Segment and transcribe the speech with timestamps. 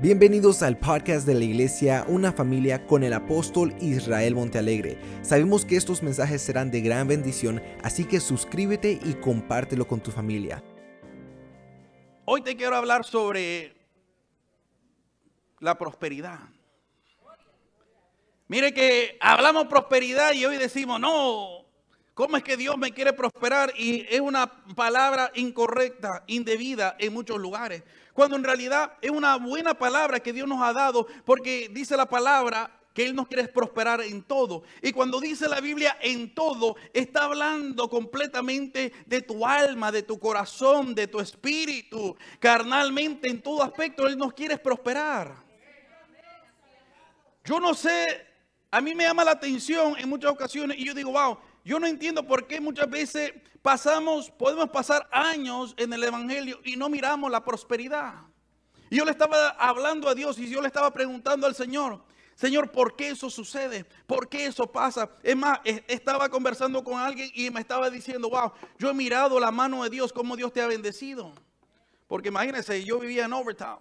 [0.00, 4.96] Bienvenidos al podcast de la iglesia Una familia con el apóstol Israel Montealegre.
[5.22, 10.12] Sabemos que estos mensajes serán de gran bendición, así que suscríbete y compártelo con tu
[10.12, 10.62] familia.
[12.26, 13.74] Hoy te quiero hablar sobre
[15.58, 16.38] la prosperidad.
[18.46, 21.67] Mire que hablamos prosperidad y hoy decimos, no,
[22.18, 23.72] ¿cómo es que Dios me quiere prosperar?
[23.76, 29.74] Y es una palabra incorrecta, indebida en muchos lugares cuando en realidad es una buena
[29.74, 34.00] palabra que Dios nos ha dado, porque dice la palabra que Él nos quiere prosperar
[34.00, 34.64] en todo.
[34.82, 40.18] Y cuando dice la Biblia en todo, está hablando completamente de tu alma, de tu
[40.18, 42.16] corazón, de tu espíritu.
[42.40, 45.36] Carnalmente, en todo aspecto, Él nos quiere prosperar.
[47.44, 48.26] Yo no sé,
[48.72, 51.38] a mí me llama la atención en muchas ocasiones y yo digo, wow,
[51.68, 56.76] yo no entiendo por qué muchas veces pasamos, podemos pasar años en el Evangelio y
[56.76, 58.14] no miramos la prosperidad.
[58.88, 62.02] Y yo le estaba hablando a Dios y yo le estaba preguntando al Señor,
[62.36, 63.84] Señor, ¿por qué eso sucede?
[64.06, 65.10] ¿Por qué eso pasa?
[65.22, 69.50] Es más, estaba conversando con alguien y me estaba diciendo, wow, yo he mirado la
[69.50, 71.34] mano de Dios, cómo Dios te ha bendecido.
[72.06, 73.80] Porque imagínense, yo vivía en Overtown,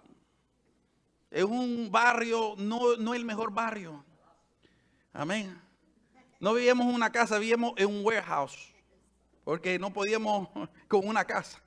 [1.32, 4.04] en un barrio, no, no el mejor barrio.
[5.14, 5.67] Amén.
[6.40, 8.74] No vivíamos en una casa, vivíamos en un warehouse,
[9.44, 10.50] porque no podíamos
[10.88, 11.62] con una casa.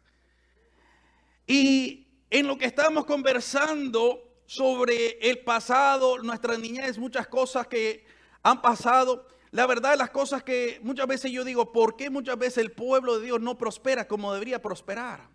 [1.46, 8.04] Y en lo que estábamos conversando sobre el pasado, nuestra niñez, muchas cosas que
[8.42, 12.58] han pasado, la verdad, las cosas que muchas veces yo digo, ¿por qué muchas veces
[12.58, 15.28] el pueblo de Dios no prospera como debería prosperar?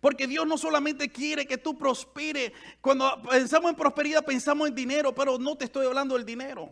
[0.00, 2.52] Porque Dios no solamente quiere que tú prosperes.
[2.82, 6.70] Cuando pensamos en prosperidad pensamos en dinero, pero no te estoy hablando del dinero.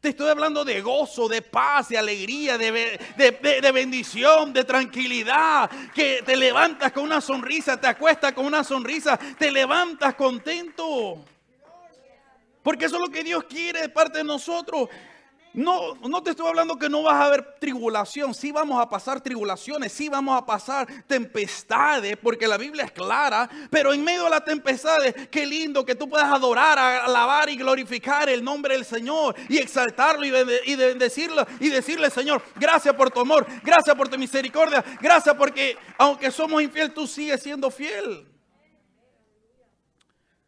[0.00, 5.70] Te estoy hablando de gozo, de paz, de alegría, de, bendición, de tranquilidad.
[5.94, 11.22] Que te levantas con una sonrisa, te acuestas con una sonrisa, te levantas contento.
[12.62, 14.88] Porque eso es lo que Dios quiere de parte de nosotros.
[15.52, 18.34] No, no te estoy hablando que no vas a haber tribulación.
[18.34, 23.50] Sí vamos a pasar tribulaciones, sí vamos a pasar tempestades, porque la Biblia es clara.
[23.68, 28.28] Pero en medio de las tempestades, qué lindo que tú puedas adorar, alabar y glorificar
[28.28, 30.32] el nombre del Señor y exaltarlo y,
[30.66, 35.76] y bendecirlo y decirle, Señor, gracias por tu amor, gracias por tu misericordia, gracias porque
[35.98, 38.28] aunque somos infieles, tú sigues siendo fiel.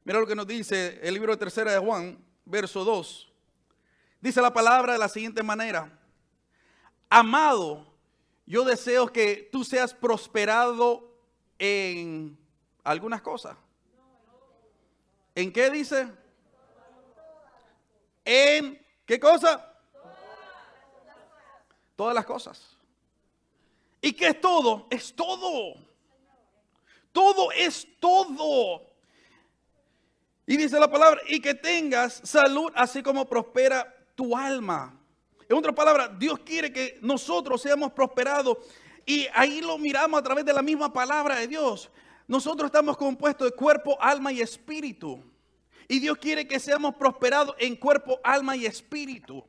[0.05, 3.32] Mira lo que nos dice el libro de tercera de Juan, verso 2.
[4.23, 5.91] Dice la palabra de la siguiente manera.
[7.11, 7.85] Amado,
[8.47, 11.13] yo deseo que tú seas prosperado
[11.59, 12.39] en
[12.85, 13.57] algunas cosas.
[15.35, 16.09] ¿En qué dice?
[18.25, 19.75] En qué cosa?
[21.97, 22.77] Todas las cosas.
[24.01, 24.87] ¿Y qué es todo?
[24.89, 25.75] Es todo.
[27.11, 28.87] Todo es todo.
[30.47, 34.99] Y dice la palabra, y que tengas salud así como prospera tu alma.
[35.49, 38.59] En otra palabra, Dios quiere que nosotros seamos prosperados
[39.05, 41.91] y ahí lo miramos a través de la misma palabra de Dios.
[42.27, 45.23] Nosotros estamos compuestos de cuerpo, alma y espíritu.
[45.89, 49.45] Y Dios quiere que seamos prosperados en cuerpo, alma y espíritu.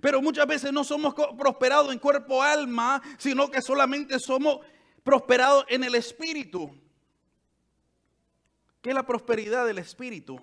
[0.00, 4.60] Pero muchas veces no somos prosperados en cuerpo, alma, sino que solamente somos
[5.02, 6.70] prosperados en el espíritu.
[8.82, 10.40] ¿Qué es la prosperidad del espíritu?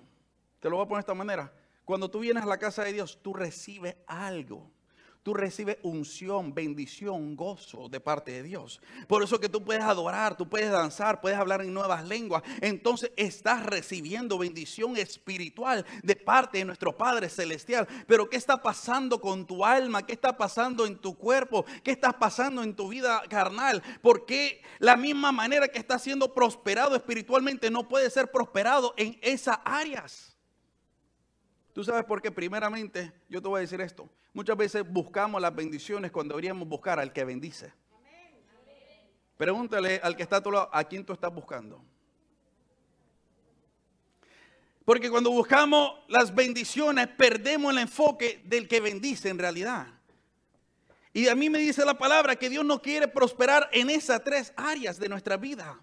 [0.60, 1.52] Te lo voy a poner de esta manera.
[1.86, 4.72] Cuando tú vienes a la casa de Dios, tú recibes algo.
[5.22, 8.80] Tú recibes unción, bendición, gozo de parte de Dios.
[9.06, 12.42] Por eso que tú puedes adorar, tú puedes danzar, puedes hablar en nuevas lenguas.
[12.60, 17.86] Entonces estás recibiendo bendición espiritual de parte de nuestro Padre Celestial.
[18.08, 20.04] Pero ¿qué está pasando con tu alma?
[20.04, 21.64] ¿Qué está pasando en tu cuerpo?
[21.84, 23.80] ¿Qué está pasando en tu vida carnal?
[24.02, 29.16] ¿Por qué la misma manera que está siendo prosperado espiritualmente no puede ser prosperado en
[29.22, 30.35] esas áreas?
[31.76, 34.08] Tú sabes por qué, primeramente, yo te voy a decir esto.
[34.32, 37.70] Muchas veces buscamos las bendiciones cuando deberíamos buscar al que bendice.
[39.36, 41.84] Pregúntale al que está a tu lado, ¿a quién tú estás buscando?
[44.86, 49.86] Porque cuando buscamos las bendiciones, perdemos el enfoque del que bendice en realidad.
[51.12, 54.50] Y a mí me dice la palabra que Dios no quiere prosperar en esas tres
[54.56, 55.78] áreas de nuestra vida.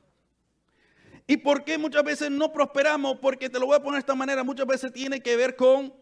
[1.25, 3.17] ¿Y por qué muchas veces no prosperamos?
[3.19, 5.93] Porque te lo voy a poner de esta manera, muchas veces tiene que ver con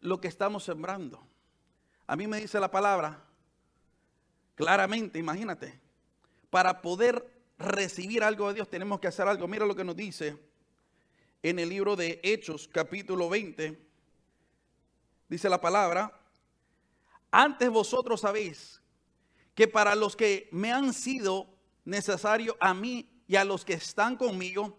[0.00, 1.26] lo que estamos sembrando.
[2.06, 3.24] A mí me dice la palabra
[4.54, 5.80] claramente, imagínate,
[6.50, 9.48] para poder recibir algo de Dios tenemos que hacer algo.
[9.48, 10.36] Mira lo que nos dice
[11.42, 13.78] en el libro de Hechos, capítulo 20.
[15.28, 16.20] Dice la palabra,
[17.30, 18.80] antes vosotros sabéis
[19.54, 21.48] que para los que me han sido
[21.84, 24.78] necesario a mí y a los que están conmigo,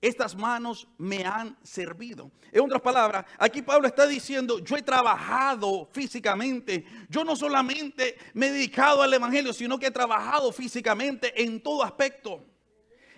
[0.00, 2.30] estas manos me han servido.
[2.52, 6.84] En otras palabras, aquí Pablo está diciendo, yo he trabajado físicamente.
[7.08, 11.82] Yo no solamente me he dedicado al Evangelio, sino que he trabajado físicamente en todo
[11.82, 12.44] aspecto.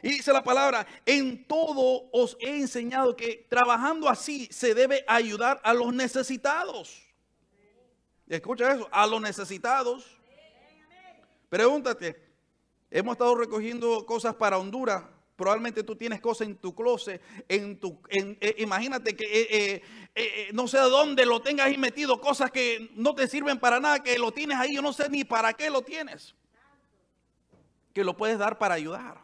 [0.02, 5.60] Y dice la palabra, en todo os he enseñado que trabajando así se debe ayudar
[5.62, 7.02] a los necesitados.
[8.26, 10.06] Escucha eso, a los necesitados.
[11.50, 12.29] Pregúntate,
[12.90, 15.04] hemos estado recogiendo cosas para Honduras
[15.40, 19.82] Probablemente tú tienes cosas en tu closet, en tu, eh, imagínate que eh,
[20.14, 24.00] eh, no sé dónde lo tengas ahí metido, cosas que no te sirven para nada,
[24.00, 26.34] que lo tienes ahí, yo no sé ni para qué lo tienes.
[27.94, 29.22] Que lo puedes dar para ayudar.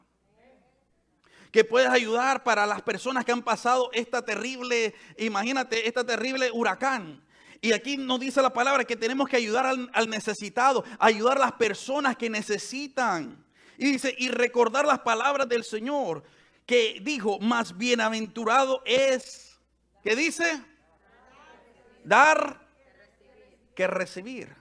[1.52, 7.22] Que puedes ayudar para las personas que han pasado esta terrible, imagínate, esta terrible huracán.
[7.60, 11.40] Y aquí nos dice la palabra que tenemos que ayudar al, al necesitado, ayudar a
[11.40, 13.44] las personas que necesitan.
[13.78, 16.25] Y dice, y recordar las palabras del Señor,
[16.64, 19.58] que dijo, más bienaventurado es,
[20.02, 20.62] ¿qué dice?
[22.05, 22.61] Dar
[23.75, 24.55] que recibir.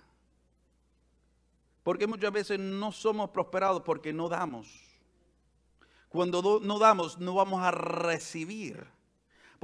[1.83, 4.67] Porque muchas veces no somos prosperados porque no damos.
[6.09, 8.94] Cuando no damos, no vamos a recibir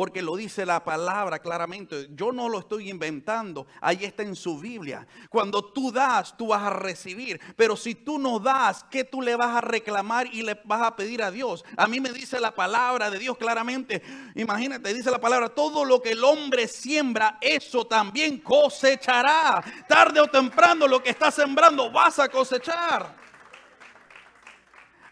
[0.02, 2.08] porque lo dice la palabra claramente.
[2.16, 5.06] Yo no lo estoy inventando, ahí está en su Biblia.
[5.30, 9.36] Cuando tú das, tú vas a recibir, pero si tú no das, ¿qué tú le
[9.36, 11.64] vas a reclamar y le vas a pedir a Dios?
[11.78, 14.02] A mí me dice la palabra de Dios claramente.
[14.34, 19.64] Imagínate, dice la palabra, todo lo que el hombre siembra, eso también cosechará.
[19.88, 23.18] Tarde o temprano lo que estás sembrando vas a cosechar.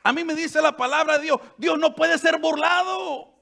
[0.02, 3.39] A mí me dice la palabra de Dios, Dios no puede ser burlado.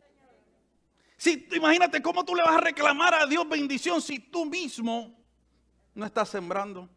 [1.18, 5.20] Si imagínate cómo tú le vas a reclamar a Dios bendición si tú mismo
[5.96, 6.88] no estás sembrando.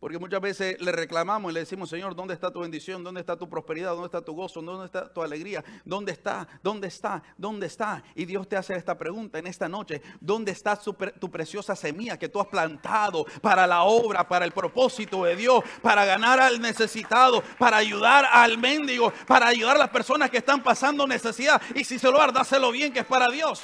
[0.00, 3.02] Porque muchas veces le reclamamos y le decimos, Señor, ¿dónde está tu bendición?
[3.02, 3.90] ¿Dónde está tu prosperidad?
[3.90, 4.62] ¿Dónde está tu gozo?
[4.62, 5.64] ¿Dónde está tu alegría?
[5.84, 6.46] ¿Dónde está?
[6.62, 7.20] ¿Dónde está?
[7.36, 8.04] ¿Dónde está?
[8.14, 10.00] Y Dios te hace esta pregunta en esta noche.
[10.20, 15.24] ¿Dónde está tu preciosa semilla que tú has plantado para la obra, para el propósito
[15.24, 20.30] de Dios, para ganar al necesitado, para ayudar al mendigo, para ayudar a las personas
[20.30, 21.60] que están pasando necesidad?
[21.74, 23.60] Y si se lo das, dáselo bien que es para Dios.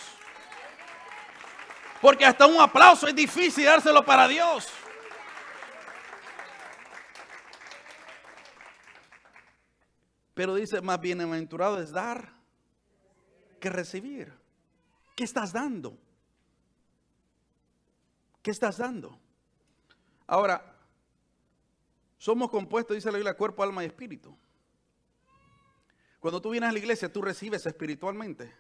[2.03, 4.69] Porque hasta un aplauso es difícil dárselo para Dios.
[10.35, 12.35] Pero dice, más bienaventurado es dar
[13.61, 14.33] que recibir.
[15.15, 15.97] ¿Qué estás dando?
[18.43, 19.19] ¿Qué estás dando?
[20.27, 20.77] Ahora,
[22.19, 24.37] somos compuestos, dice la Biblia, cuerpo, alma y espíritu.
[26.19, 28.53] Cuando tú vienes a la iglesia, tú recibes espiritualmente.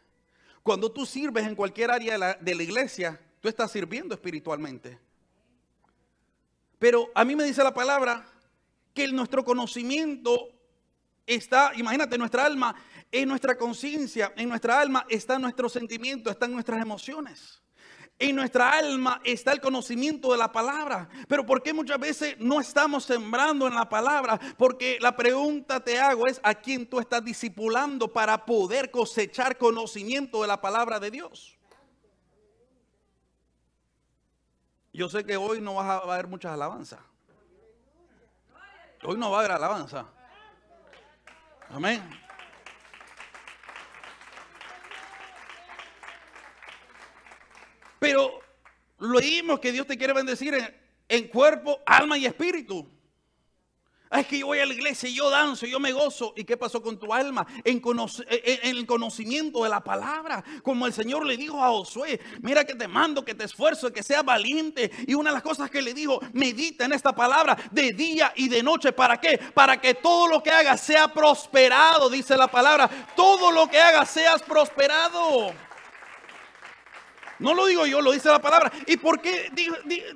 [0.62, 4.98] Cuando tú sirves en cualquier área de la, de la iglesia, tú estás sirviendo espiritualmente.
[6.78, 8.26] Pero a mí me dice la palabra
[8.94, 10.53] que nuestro conocimiento
[11.26, 12.74] está, imagínate, nuestra alma,
[13.10, 17.60] en nuestra conciencia, en nuestra alma está nuestro sentimiento, están nuestras emociones.
[18.18, 21.08] En nuestra alma está el conocimiento de la palabra.
[21.26, 24.38] Pero ¿por qué muchas veces no estamos sembrando en la palabra?
[24.56, 30.42] Porque la pregunta te hago es a quién tú estás discipulando para poder cosechar conocimiento
[30.42, 31.58] de la palabra de Dios.
[34.92, 37.00] Yo sé que hoy no va a haber muchas alabanzas.
[39.02, 40.13] Hoy no va a haber alabanza.
[41.74, 42.00] Amén.
[47.98, 48.40] Pero
[49.00, 50.54] lo leímos que Dios te quiere bendecir
[51.08, 52.88] en, cuerpo, alma y espíritu.
[54.16, 56.34] Ah, es que yo voy a la iglesia y yo danzo, yo me gozo.
[56.36, 57.44] ¿Y qué pasó con tu alma?
[57.64, 57.82] En,
[58.62, 60.44] el conocimiento de la palabra.
[60.62, 64.04] Como el Señor le dijo a Josué, mira que te mando, que te esfuerzo, que
[64.04, 64.88] seas valiente.
[65.08, 68.48] Y una de las cosas que le dijo, medita en esta palabra de día y
[68.48, 68.92] de noche.
[68.92, 69.36] ¿Para qué?
[69.52, 72.88] Para que todo lo que hagas sea prosperado, dice la palabra.
[73.16, 75.52] Todo lo que hagas seas prosperado.
[77.38, 78.70] No lo digo yo, lo dice la palabra.
[78.86, 79.50] ¿Y por qué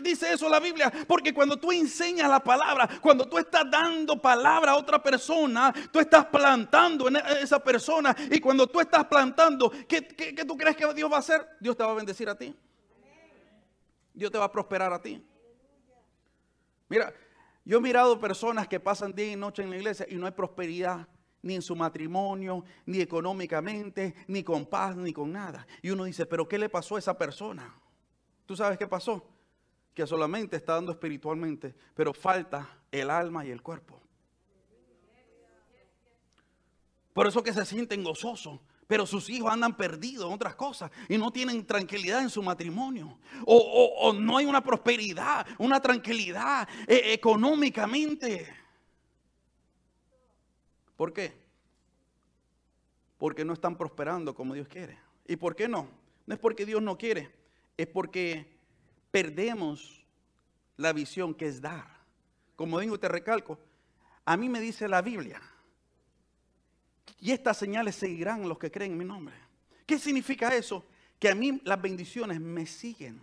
[0.00, 0.92] dice eso la Biblia?
[1.06, 5.98] Porque cuando tú enseñas la palabra, cuando tú estás dando palabra a otra persona, tú
[5.98, 8.14] estás plantando en esa persona.
[8.30, 11.46] Y cuando tú estás plantando, ¿qué, qué tú crees que Dios va a hacer?
[11.60, 12.54] Dios te va a bendecir a ti.
[14.14, 15.24] Dios te va a prosperar a ti.
[16.88, 17.12] Mira,
[17.64, 20.32] yo he mirado personas que pasan día y noche en la iglesia y no hay
[20.32, 21.06] prosperidad
[21.42, 25.66] ni en su matrimonio, ni económicamente, ni con paz, ni con nada.
[25.82, 27.74] Y uno dice, pero ¿qué le pasó a esa persona?
[28.46, 29.24] ¿Tú sabes qué pasó?
[29.94, 34.00] Que solamente está dando espiritualmente, pero falta el alma y el cuerpo.
[37.12, 41.18] Por eso que se sienten gozosos, pero sus hijos andan perdidos en otras cosas y
[41.18, 43.18] no tienen tranquilidad en su matrimonio.
[43.44, 48.46] O, no hay una prosperidad, una tranquilidad eh, económicamente.
[50.98, 51.48] ¿Por qué?
[53.18, 54.96] porque no están prosperando como Dios quiere.
[55.26, 55.88] ¿Y por qué no?
[56.26, 57.30] No es porque Dios no quiere,
[57.76, 58.46] es porque
[59.10, 60.04] perdemos
[60.76, 61.86] la visión que es dar.
[62.56, 63.58] Como digo, te recalco,
[64.24, 65.42] a mí me dice la Biblia,
[67.20, 69.34] y estas señales seguirán los que creen en mi nombre.
[69.84, 70.84] ¿Qué significa eso?
[71.18, 73.20] Que a mí las bendiciones me siguen.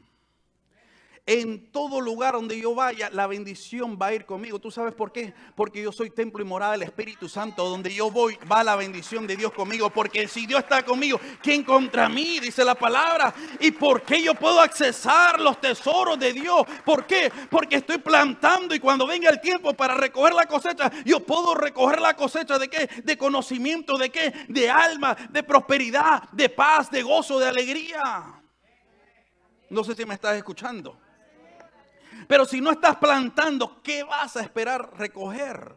[1.28, 4.60] En todo lugar donde yo vaya, la bendición va a ir conmigo.
[4.60, 5.34] ¿Tú sabes por qué?
[5.56, 7.68] Porque yo soy templo y morada del Espíritu Santo.
[7.68, 9.90] Donde yo voy, va la bendición de Dios conmigo.
[9.90, 12.40] Porque si Dios está conmigo, ¿quién contra mí?
[12.40, 13.34] Dice la palabra.
[13.60, 16.62] ¿Y por qué yo puedo accesar los tesoros de Dios?
[16.86, 17.32] ¿Por qué?
[17.50, 22.02] Porque estoy plantando y cuando venga el tiempo para recoger la cosecha, yo puedo recoger
[22.02, 22.88] la cosecha de qué?
[23.04, 24.32] De conocimiento, de qué?
[24.48, 28.44] De alma, de prosperidad, de paz, de gozo, de alegría.
[29.72, 31.00] No sé si me estás escuchando.
[32.28, 35.76] Pero si no estás plantando, ¿qué vas a esperar recoger?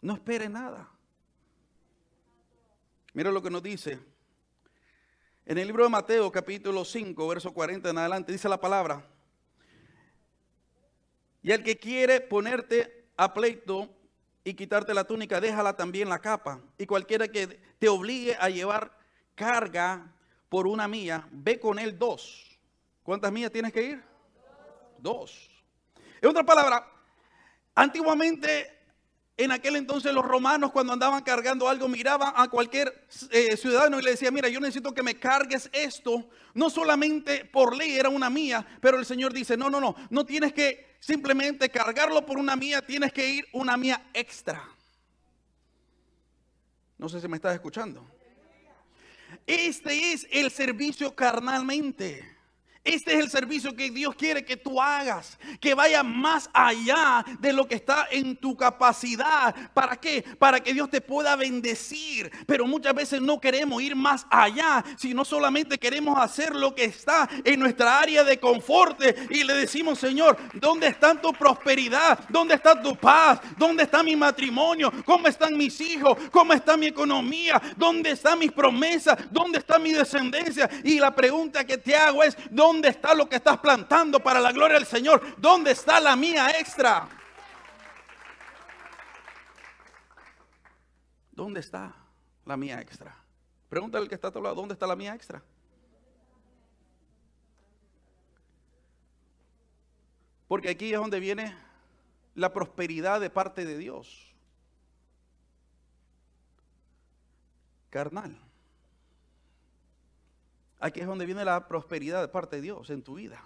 [0.00, 0.88] No espere nada.
[3.14, 4.00] Mira lo que nos dice.
[5.44, 9.04] En el libro de Mateo, capítulo 5, verso 40 en adelante, dice la palabra.
[11.42, 13.90] Y el que quiere ponerte a pleito
[14.44, 16.60] y quitarte la túnica, déjala también la capa.
[16.78, 18.96] Y cualquiera que te obligue a llevar
[19.34, 20.12] carga
[20.48, 22.58] por una mía, ve con él dos.
[23.02, 24.11] ¿Cuántas millas tienes que ir?
[25.02, 25.50] Dos.
[26.20, 26.88] En otra palabra,
[27.74, 28.82] antiguamente
[29.36, 34.02] en aquel entonces los romanos cuando andaban cargando algo miraban a cualquier eh, ciudadano y
[34.02, 36.28] le decía, mira, yo necesito que me cargues esto.
[36.54, 40.24] No solamente por ley era una mía, pero el Señor dice, no, no, no, no
[40.24, 44.62] tienes que simplemente cargarlo por una mía, tienes que ir una mía extra.
[46.98, 48.06] No sé si me estás escuchando.
[49.46, 52.31] Este es el servicio carnalmente.
[52.84, 57.52] Este es el servicio que Dios quiere que tú hagas, que vaya más allá de
[57.52, 59.54] lo que está en tu capacidad.
[59.72, 60.24] ¿Para qué?
[60.36, 62.32] Para que Dios te pueda bendecir.
[62.44, 67.28] Pero muchas veces no queremos ir más allá, sino solamente queremos hacer lo que está
[67.44, 69.00] en nuestra área de confort.
[69.30, 72.18] Y le decimos, Señor, ¿dónde está tu prosperidad?
[72.28, 73.40] ¿Dónde está tu paz?
[73.56, 74.92] ¿Dónde está mi matrimonio?
[75.04, 76.18] ¿Cómo están mis hijos?
[76.32, 77.62] ¿Cómo está mi economía?
[77.76, 79.16] ¿Dónde están mis promesas?
[79.30, 80.68] ¿Dónde está mi descendencia?
[80.82, 84.40] Y la pregunta que te hago es, ¿dónde ¿Dónde está lo que estás plantando para
[84.40, 85.22] la gloria del Señor?
[85.36, 87.06] ¿Dónde está la mía extra?
[91.32, 91.94] ¿Dónde está
[92.46, 93.14] la mía extra?
[93.68, 95.42] Pregúntale al que está a tu lado, ¿dónde está la mía extra?
[100.48, 101.54] Porque aquí es donde viene
[102.34, 104.34] la prosperidad de parte de Dios.
[107.90, 108.34] Carnal.
[110.82, 113.40] Aquí es donde viene la prosperidad de parte de Dios en tu vida.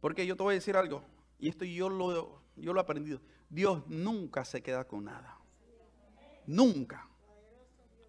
[0.00, 1.04] Porque yo te voy a decir algo,
[1.38, 3.20] y esto yo lo, yo lo he aprendido.
[3.50, 5.36] Dios nunca se queda con nada.
[6.46, 7.06] Nunca.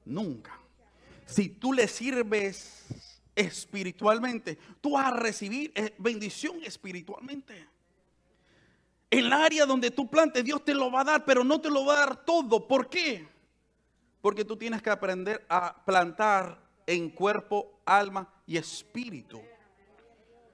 [0.05, 0.57] Nunca.
[1.25, 2.85] Si tú le sirves
[3.35, 7.67] espiritualmente, tú vas a recibir eh, bendición espiritualmente.
[9.09, 11.69] En el área donde tú plantes, Dios te lo va a dar, pero no te
[11.69, 12.69] lo va a dar todo.
[12.69, 13.27] ¿Por qué?
[14.21, 19.41] Porque tú tienes que aprender a plantar en cuerpo, alma y espíritu.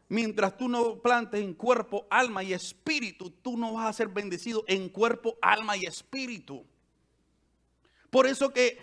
[0.09, 4.63] Mientras tú no plantes en cuerpo, alma y espíritu, tú no vas a ser bendecido
[4.67, 6.65] en cuerpo, alma y espíritu.
[8.09, 8.77] Por eso que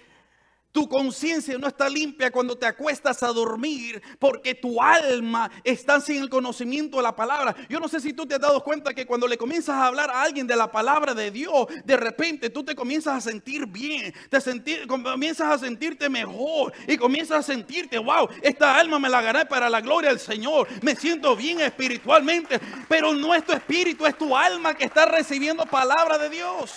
[0.75, 6.21] tu conciencia no está limpia cuando te acuestas a dormir porque tu alma está sin
[6.21, 7.55] el conocimiento de la palabra.
[7.69, 10.11] Yo no sé si tú te has dado cuenta que cuando le comienzas a hablar
[10.11, 14.13] a alguien de la palabra de Dios, de repente tú te comienzas a sentir bien,
[14.29, 19.23] te sentir, comienzas a sentirte mejor y comienzas a sentirte, wow, esta alma me la
[19.23, 20.67] gané para la gloria del Señor.
[20.83, 25.65] Me siento bien espiritualmente, pero no es tu espíritu, es tu alma que está recibiendo
[25.67, 26.73] palabra de Dios.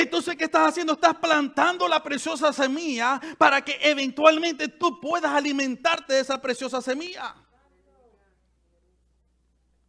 [0.00, 0.92] Entonces, ¿qué estás haciendo?
[0.92, 7.34] Estás plantando la preciosa semilla para que eventualmente tú puedas alimentarte de esa preciosa semilla.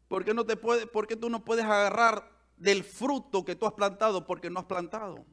[0.08, 3.68] ¿Por qué, no te puede, ¿Por qué tú no puedes agarrar del fruto que tú
[3.68, 5.24] has plantado porque no has plantado?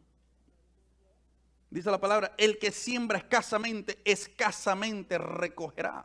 [1.70, 6.04] Dice la palabra, el que siembra escasamente, escasamente recogerá.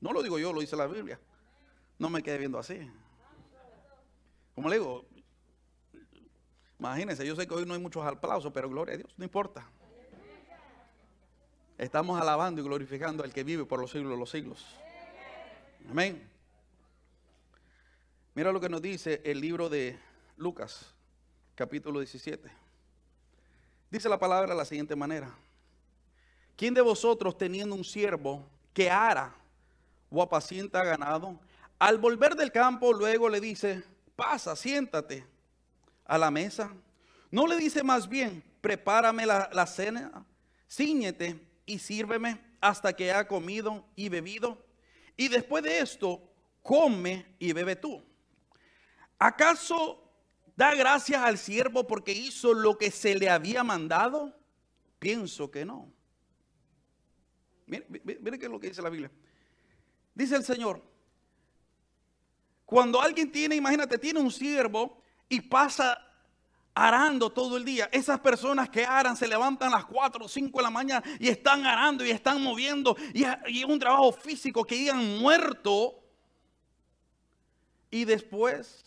[0.00, 1.20] No lo digo yo, lo dice la Biblia.
[2.00, 2.90] No me quede viendo así.
[4.56, 5.06] Como le digo,
[6.78, 9.68] Imagínense, yo sé que hoy no hay muchos aplausos, pero gloria a Dios, no importa.
[11.76, 14.64] Estamos alabando y glorificando al que vive por los siglos de los siglos.
[15.90, 16.28] Amén.
[18.34, 19.98] Mira lo que nos dice el libro de
[20.36, 20.94] Lucas,
[21.54, 22.48] capítulo 17.
[23.90, 25.34] Dice la palabra de la siguiente manera.
[26.56, 29.34] ¿Quién de vosotros teniendo un siervo que ara
[30.10, 31.38] o apacienta ganado,
[31.78, 33.82] al volver del campo luego le dice,
[34.14, 35.24] pasa, siéntate?
[36.08, 36.74] A la mesa
[37.30, 40.26] No le dice más bien, prepárame la, cena,
[40.68, 44.66] ciñete y sírveme hasta que haya comido y bebido.
[45.16, 46.22] Y después de esto,
[46.62, 48.02] come y bebe tú.
[49.18, 50.10] ¿Acaso
[50.56, 54.34] da gracias al siervo porque hizo lo que se le había mandado?
[54.98, 55.92] Pienso que no.
[57.66, 59.10] Mire, mire, qué es lo que dice la Biblia.
[60.14, 60.82] Dice el Señor,
[62.64, 64.97] cuando alguien tiene, imagínate, tiene un siervo
[65.28, 66.08] y pasa
[66.78, 67.88] arando todo el día.
[67.92, 71.28] Esas personas que aran se levantan a las 4 o 5 de la mañana y
[71.28, 75.94] están arando y están moviendo y, es un trabajo físico que han muerto.
[77.90, 78.84] Y después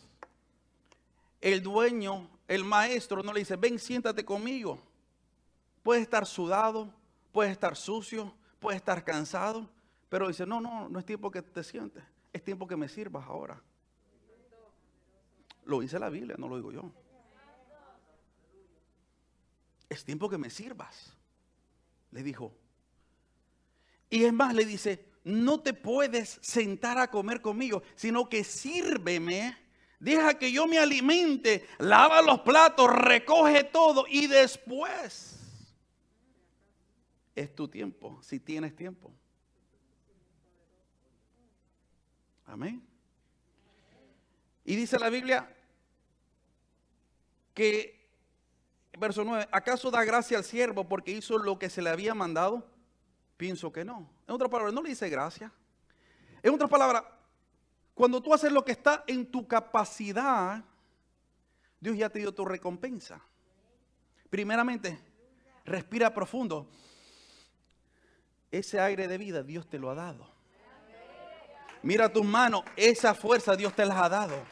[1.40, 4.80] el dueño, el maestro, no le dice, ven, siéntate conmigo.
[5.82, 6.88] Puedes estar sudado,
[7.32, 9.68] puedes estar sucio, puedes estar cansado,
[10.08, 13.26] pero dice, no, no, no es tiempo que te sientes, es tiempo que me sirvas
[13.26, 13.60] ahora.
[15.64, 16.92] Lo dice la Biblia, no lo digo yo
[19.92, 21.12] es tiempo que me sirvas.
[22.10, 22.54] Le dijo.
[24.10, 29.56] Y es más, le dice, no te puedes sentar a comer conmigo, sino que sírveme,
[29.98, 35.38] deja que yo me alimente, lava los platos, recoge todo y después
[37.34, 39.10] es tu tiempo, si tienes tiempo.
[42.44, 42.91] Amén.
[44.64, 45.48] Y dice la Biblia
[47.54, 48.02] que
[48.98, 52.66] verso 9, ¿acaso da gracia al siervo porque hizo lo que se le había mandado?
[53.36, 54.08] Pienso que no.
[54.26, 55.52] En otras palabras, no le dice gracia.
[56.42, 57.04] En otras palabras,
[57.94, 60.64] cuando tú haces lo que está en tu capacidad,
[61.80, 63.20] Dios ya te dio tu recompensa.
[64.30, 64.98] Primeramente,
[65.64, 66.68] respira profundo.
[68.50, 70.31] Ese aire de vida Dios te lo ha dado.
[71.82, 74.42] Mira tus manos, esa fuerza Dios te las ha dado.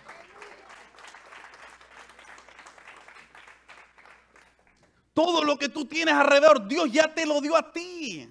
[5.15, 8.29] Todo lo que tú tienes alrededor, Dios ya te lo dio a ti.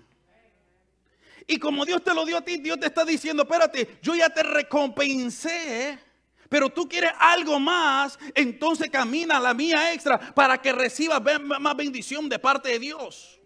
[1.47, 4.29] Y como Dios te lo dio a ti, Dios te está diciendo, espérate, yo ya
[4.29, 5.97] te recompensé.
[6.49, 12.27] Pero tú quieres algo más, entonces camina la mía extra para que recibas más bendición
[12.27, 13.38] de parte de Dios.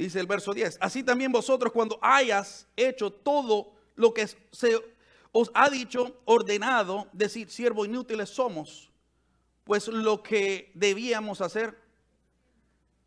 [0.00, 4.82] Dice el verso 10, así también vosotros cuando hayas hecho todo lo que se
[5.30, 8.90] os ha dicho, ordenado, decir, siervos inútiles somos
[9.62, 11.78] pues lo que debíamos hacer,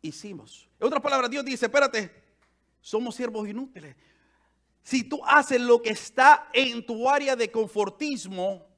[0.02, 0.68] hicimos.
[0.78, 2.12] En otras palabras, Dios dice, espérate,
[2.80, 3.96] somos siervos inútiles.
[4.84, 8.68] Si tú haces lo que está en tu área de confortismo,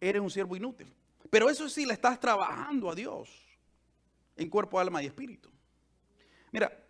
[0.00, 0.92] eres un siervo inútil.
[1.30, 3.30] Pero eso sí le estás trabajando a Dios
[4.34, 5.48] en cuerpo, alma y espíritu.
[6.50, 6.82] Mira,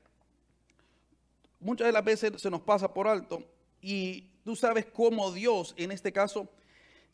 [1.61, 3.42] muchas de las veces se nos pasa por alto
[3.81, 6.49] y tú sabes cómo Dios, en este caso,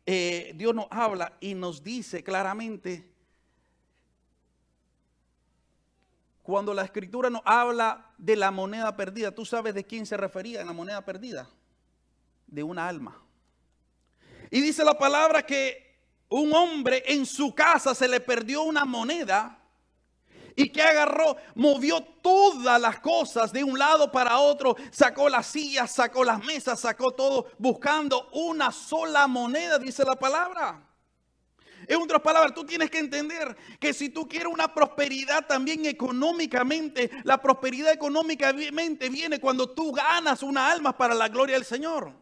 [0.05, 3.09] eh, Dios nos habla y nos dice claramente,
[6.43, 10.61] cuando la escritura nos habla de la moneda perdida, ¿tú sabes de quién se refería
[10.61, 11.49] en la moneda perdida?
[12.47, 13.23] De una alma.
[14.51, 15.93] Y dice la palabra que
[16.29, 19.62] un hombre en su casa se le perdió una moneda
[20.57, 25.91] y que agarró, movió todas las cosas de un lado para otro, sacó las sillas,
[25.93, 30.89] sacó las mesas, sacó todo, buscando una sola moneda, dice la palabra.
[31.89, 37.11] En otras palabras, tú tienes que entender que si tú quieres una prosperidad también económicamente,
[37.25, 42.13] la prosperidad económicamente viene cuando tú ganas una alma para la gloria del Señor.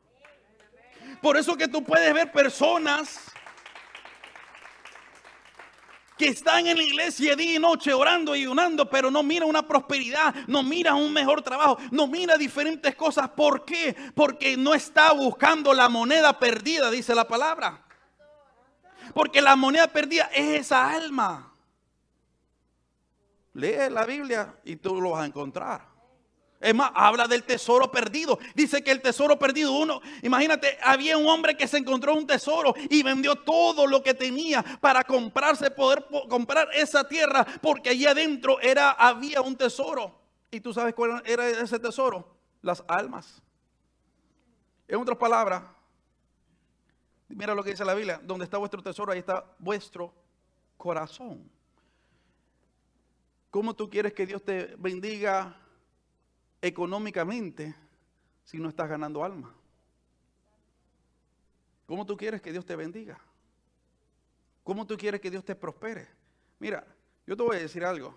[1.21, 3.21] Por eso que tú puedes ver personas
[6.21, 9.67] que están en la iglesia día y noche orando y unando, pero no mira una
[9.67, 13.31] prosperidad, no mira un mejor trabajo, no mira diferentes cosas.
[13.31, 13.97] ¿Por qué?
[14.15, 17.87] Porque no está buscando la moneda perdida, dice la palabra.
[19.15, 21.55] Porque la moneda perdida es esa alma.
[23.55, 25.90] Lee la Biblia y tú lo vas a encontrar.
[26.61, 28.39] Es más, habla del tesoro perdido.
[28.55, 32.75] Dice que el tesoro perdido, uno, imagínate, había un hombre que se encontró un tesoro
[32.91, 38.61] y vendió todo lo que tenía para comprarse, poder comprar esa tierra, porque allí adentro
[38.61, 40.21] era, había un tesoro.
[40.51, 42.37] ¿Y tú sabes cuál era ese tesoro?
[42.61, 43.41] Las almas.
[44.87, 45.63] En otras palabras,
[47.29, 50.13] mira lo que dice la Biblia, donde está vuestro tesoro, ahí está vuestro
[50.77, 51.51] corazón.
[53.51, 55.57] ¿Cómo tú quieres que Dios te bendiga?
[56.63, 57.75] Económicamente
[58.45, 59.55] si no estás ganando alma?
[61.87, 63.19] ¿Cómo tú quieres que Dios te bendiga?
[64.63, 66.07] ¿Cómo tú quieres que Dios te prospere?
[66.59, 66.87] Mira,
[67.27, 68.15] yo te voy a decir algo.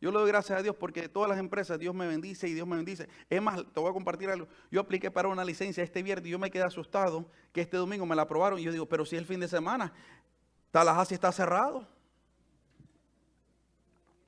[0.00, 2.66] Yo le doy gracias a Dios porque todas las empresas Dios me bendice y Dios
[2.66, 3.08] me bendice.
[3.28, 4.48] Es más, te voy a compartir algo.
[4.70, 8.06] Yo apliqué para una licencia este viernes y yo me quedé asustado que este domingo
[8.06, 8.58] me la aprobaron.
[8.58, 9.92] Y yo digo, pero si es el fin de semana,
[10.70, 11.86] Tallahassee está cerrado.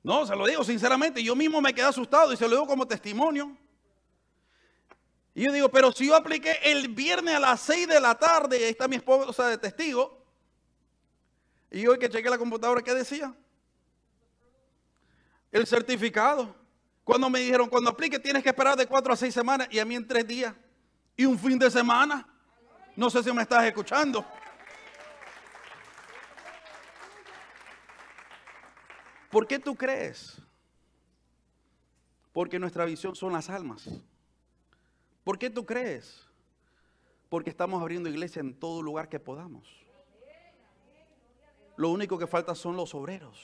[0.03, 2.85] No, se lo digo sinceramente, yo mismo me quedé asustado y se lo digo como
[2.85, 3.57] testimonio.
[5.33, 8.57] Y yo digo, pero si yo apliqué el viernes a las 6 de la tarde,
[8.57, 10.23] ahí está mi esposa de testigo,
[11.73, 13.33] y hoy que chequé la computadora, ¿qué decía?
[15.51, 16.55] El certificado.
[17.03, 19.85] Cuando me dijeron, cuando aplique tienes que esperar de cuatro a seis semanas y a
[19.85, 20.53] mí en tres días.
[21.17, 22.27] Y un fin de semana.
[22.95, 24.23] No sé si me estás escuchando.
[29.33, 30.39] ¿Por qué tú crees?
[32.31, 33.89] Porque nuestra visión son las almas.
[35.23, 36.27] ¿Por qué tú crees?
[37.29, 39.67] Porque estamos abriendo iglesia en todo lugar que podamos.
[41.77, 43.39] Lo único que falta son los obreros.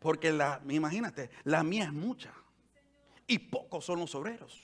[0.00, 2.34] Porque la, imagínate, la mía es mucha.
[3.26, 4.60] Y pocos son los obreros.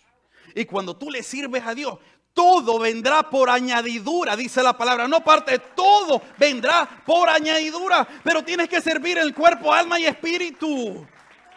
[0.55, 1.99] Y cuando tú le sirves a Dios,
[2.37, 5.09] todo vendrá por añadidura, dice la palabra.
[5.09, 8.07] No parte, todo vendrá por añadidura.
[8.23, 11.07] Pero tienes que servir el cuerpo, alma y espíritu.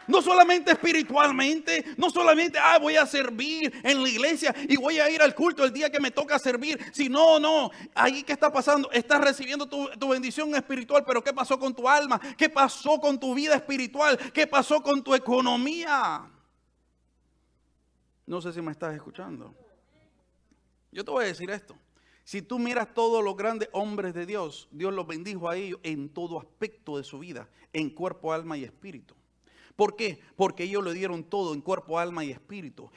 [0.07, 5.09] No solamente espiritualmente, no solamente, ah, voy a servir en la iglesia y voy a
[5.09, 6.79] ir al culto el día que me toca servir.
[6.93, 11.33] Si no, no, ahí qué está pasando, estás recibiendo tu, tu bendición espiritual, pero ¿qué
[11.33, 12.21] pasó con tu alma?
[12.37, 14.17] ¿Qué pasó con tu vida espiritual?
[14.33, 16.21] ¿Qué pasó con tu economía?
[18.25, 19.53] No sé si me estás escuchando.
[20.91, 21.75] Yo te voy a decir esto.
[22.23, 26.09] Si tú miras todos los grandes hombres de Dios, Dios los bendijo a ellos en
[26.09, 29.15] todo aspecto de su vida, en cuerpo, alma y espíritu.
[29.75, 30.19] ¿Por qué?
[30.35, 32.89] Porque ellos le dieron todo en cuerpo, alma y espíritu.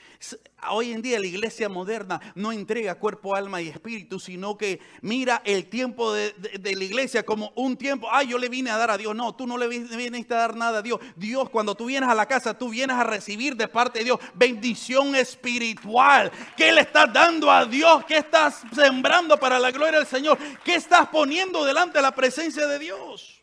[0.71, 5.43] Hoy en día la iglesia moderna no entrega cuerpo, alma y espíritu, sino que mira
[5.45, 8.99] el tiempo de, la iglesia como un tiempo, ay, yo le vine a dar a
[8.99, 9.15] Dios.
[9.15, 11.01] No, tú no le viniste a dar nada a Dios.
[11.17, 14.21] Dios, cuando tú vienes a la casa, tú vienes a recibir de parte de Dios
[14.35, 16.31] bendición espiritual.
[16.57, 18.05] ¿Qué le estás dando a Dios?
[18.07, 20.39] ¿Qué estás sembrando para la gloria del Señor?
[20.65, 23.42] ¿Qué estás poniendo delante de la presencia de Dios?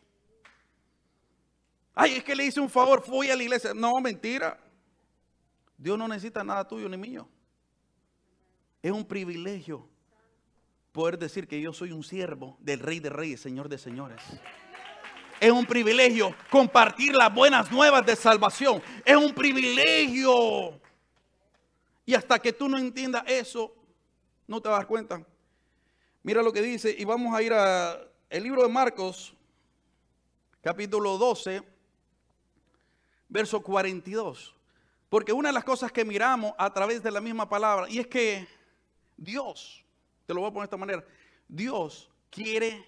[2.02, 3.74] Ay, es que le hice un favor, fui a la iglesia.
[3.74, 4.58] No, mentira.
[5.76, 7.28] Dios no necesita nada tuyo ni mío.
[8.82, 9.86] Es un privilegio
[10.92, 14.22] poder decir que yo soy un siervo del Rey de Reyes, Señor de Señores.
[15.40, 18.82] Es un privilegio compartir las buenas nuevas de salvación.
[19.04, 20.80] Es un privilegio.
[22.06, 23.74] Y hasta que tú no entiendas eso,
[24.46, 25.22] no te vas a dar cuenta.
[26.22, 29.34] Mira lo que dice, y vamos a ir al libro de Marcos,
[30.62, 31.69] capítulo 12
[33.30, 34.54] verso 42.
[35.08, 38.06] Porque una de las cosas que miramos a través de la misma palabra, y es
[38.06, 38.46] que
[39.16, 39.84] Dios,
[40.26, 41.04] te lo voy a poner de esta manera,
[41.48, 42.86] Dios quiere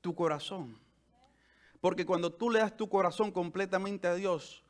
[0.00, 0.78] tu corazón.
[1.80, 4.62] Porque cuando tú le das tu corazón completamente a Dios,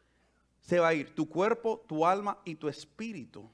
[0.60, 3.48] se va a ir tu cuerpo, tu alma y tu espíritu.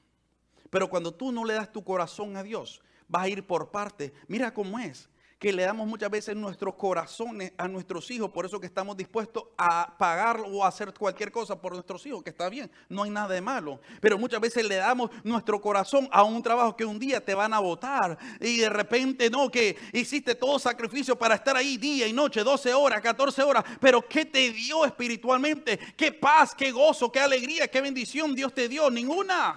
[0.69, 4.13] Pero cuando tú no le das tu corazón a Dios, vas a ir por parte.
[4.27, 5.09] Mira cómo es
[5.43, 9.43] que le damos muchas veces nuestros corazones a nuestros hijos, por eso que estamos dispuestos
[9.57, 13.09] a pagar o a hacer cualquier cosa por nuestros hijos, que está bien, no hay
[13.09, 13.81] nada de malo.
[13.99, 17.53] Pero muchas veces le damos nuestro corazón a un trabajo que un día te van
[17.53, 22.13] a votar y de repente no, que hiciste todo sacrificio para estar ahí día y
[22.13, 25.77] noche, 12 horas, 14 horas, pero ¿qué te dio espiritualmente?
[25.97, 28.89] ¿Qué paz, qué gozo, qué alegría, qué bendición Dios te dio?
[28.89, 29.55] Ninguna.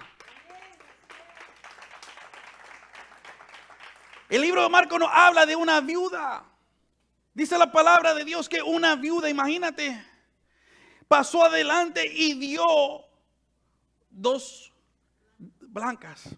[4.29, 6.43] El libro de Marcos nos habla de una viuda.
[7.33, 10.03] Dice la palabra de Dios que una viuda, imagínate,
[11.07, 12.65] pasó adelante y dio
[14.09, 14.73] dos
[15.61, 16.35] blancas.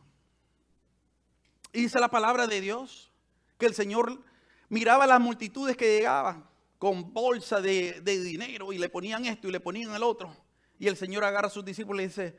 [1.73, 3.11] Dice la palabra de Dios
[3.57, 4.21] que el Señor
[4.69, 6.47] miraba las multitudes que llegaban
[6.77, 10.35] con bolsa de, de, dinero y le ponían esto y le ponían el otro.
[10.77, 12.37] Y el Señor agarra a sus discípulos y dice,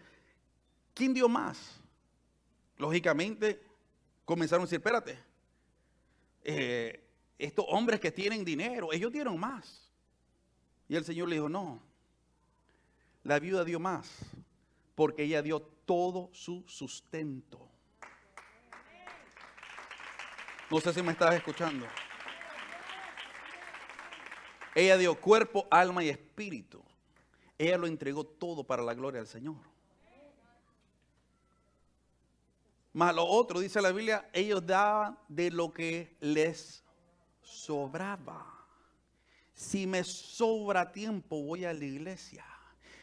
[0.95, 1.81] ¿quién dio más?
[2.79, 3.63] Lógicamente
[4.25, 5.30] comenzaron a decir, espérate,
[6.45, 7.05] eh,
[7.39, 9.91] estos hombres que tienen dinero, ellos dieron más.
[10.89, 11.81] Y el Señor le dijo, no,
[13.23, 14.11] la viuda dio más,
[14.95, 17.69] porque ella dio todo su sustento.
[20.71, 21.87] No sé si me estás escuchando.
[24.75, 26.83] Ella dio cuerpo, alma y espíritu.
[27.59, 29.70] Ella lo entregó todo para la gloria del Señor.
[32.93, 36.83] Más lo otro, dice la Biblia, ellos daban de lo que les
[37.41, 38.47] sobraba.
[39.55, 42.45] Si me sobra tiempo, voy a la iglesia.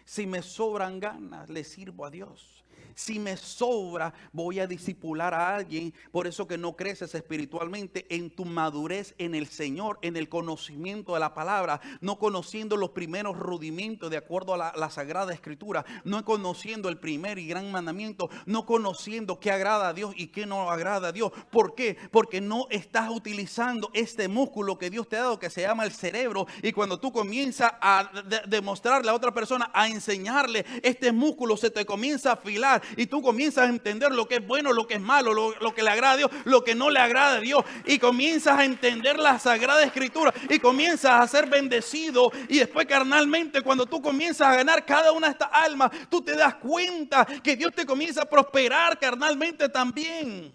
[0.03, 2.56] Si me sobran ganas, le sirvo a Dios.
[2.95, 5.93] Si me sobra, voy a disipular a alguien.
[6.11, 11.13] Por eso que no creces espiritualmente en tu madurez en el Señor, en el conocimiento
[11.13, 16.23] de la palabra, no conociendo los primeros rudimentos de acuerdo a la, Sagrada Escritura, no
[16.23, 20.71] conociendo el primer y gran mandamiento, no conociendo qué agrada a Dios y qué no
[20.71, 21.31] agrada a Dios.
[21.51, 21.97] ¿Por qué?
[22.11, 25.91] Porque no estás utilizando este músculo que Dios te ha dado que se llama el
[25.91, 26.47] cerebro.
[26.63, 28.09] Y cuando tú comienzas a
[28.47, 33.21] demostrarle a otra persona, a enseñarle, este músculo se te comienza a afilar y tú
[33.21, 36.13] comienzas a entender lo que es bueno, lo que es malo, lo, que le agrada
[36.13, 39.83] a Dios, lo que no le agrada a Dios y comienzas a entender la Sagrada
[39.83, 45.11] Escritura y comienzas a ser bendecido y después carnalmente cuando tú comienzas a ganar cada
[45.11, 49.69] una de estas almas, tú te das cuenta que Dios te comienza a prosperar carnalmente
[49.69, 50.53] también.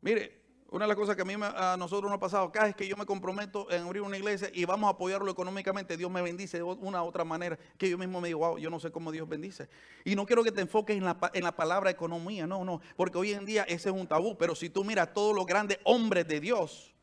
[0.00, 0.37] Mire,
[0.70, 2.86] una de las cosas que a mí a nosotros nos ha pasado acá es que
[2.86, 5.96] yo me comprometo en abrir una iglesia y vamos a apoyarlo económicamente.
[5.96, 8.68] Dios me bendice de una u otra manera que yo mismo me digo, wow, yo
[8.68, 9.70] no sé cómo Dios bendice.
[10.04, 13.46] Y no quiero que te enfoques en la, palabra economía, no, no, porque hoy en
[13.46, 14.36] día ese es un tabú.
[14.36, 16.94] Pero si tú miras todos los grandes hombres de Dios,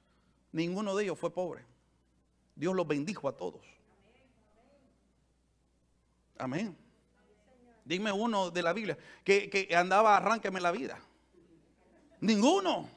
[0.52, 1.66] ninguno de ellos fue pobre.
[2.56, 3.62] Dios los bendijo a todos.
[6.38, 6.78] Amén.
[7.84, 11.00] Dime uno de la Biblia que, que andaba, arránqueme la vida.
[12.22, 12.95] Ninguno.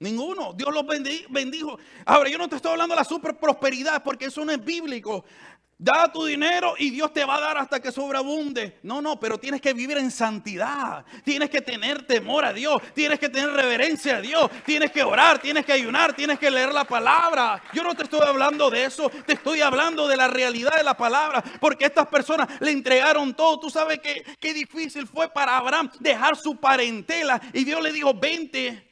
[0.00, 0.52] Ninguno.
[0.52, 1.78] Dios los bendijo.
[2.04, 5.24] Ahora, yo no te estoy hablando de la super prosperidad porque eso no es bíblico.
[5.80, 8.80] Da tu dinero y Dios te va a dar hasta que sobreabunde.
[8.82, 11.04] No, no, pero tienes que vivir en santidad.
[11.22, 12.82] Tienes que tener temor a Dios.
[12.94, 14.50] Tienes que tener reverencia a Dios.
[14.66, 17.62] Tienes que orar, tienes que ayunar, tienes que leer la palabra.
[17.72, 19.08] Yo no te estoy hablando de eso.
[19.24, 21.44] Te estoy hablando de la realidad de la palabra.
[21.60, 23.60] Porque estas personas le entregaron todo.
[23.60, 27.40] Tú sabes que qué difícil fue para Abraham dejar su parentela.
[27.52, 28.87] Y Dios le dijo, vente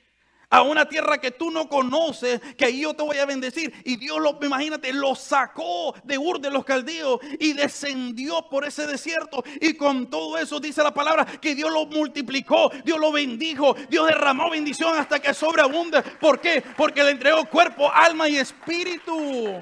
[0.50, 3.72] a una tierra que tú no conoces, que yo te voy a bendecir.
[3.84, 8.86] Y Dios, lo, imagínate, lo sacó de Ur de los Caldeos y descendió por ese
[8.86, 9.42] desierto.
[9.60, 14.06] Y con todo eso dice la palabra que Dios lo multiplicó, Dios lo bendijo, Dios
[14.06, 16.02] derramó bendición hasta que sobreabunde.
[16.02, 16.62] ¿Por qué?
[16.76, 19.60] Porque le entregó cuerpo, alma y espíritu.